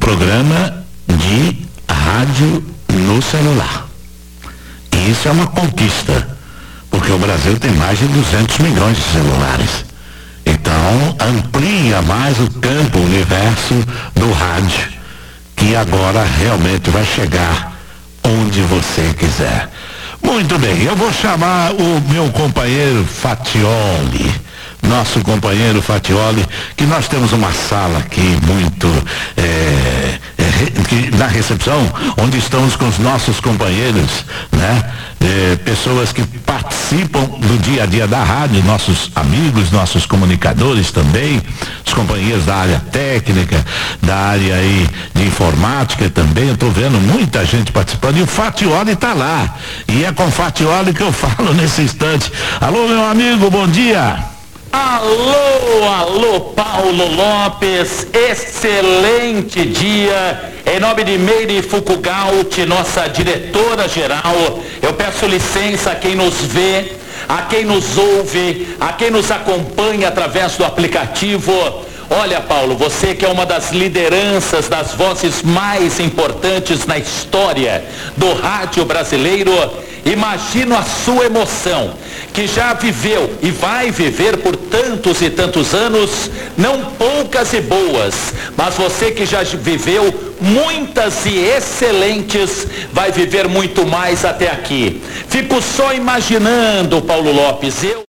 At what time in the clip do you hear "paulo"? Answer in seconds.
56.54-57.04, 72.40-72.76, 97.02-97.30